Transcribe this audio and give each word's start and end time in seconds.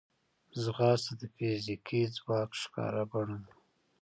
ځغاسته 0.63 1.13
د 1.19 1.21
فزیکي 1.35 2.01
ځواک 2.17 2.49
ښکاره 2.61 3.03
بڼه 3.11 3.37
ده 3.43 3.53